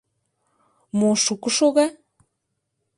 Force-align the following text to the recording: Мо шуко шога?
Мо 0.99 1.09
шуко 1.23 1.49
шога? 1.57 1.87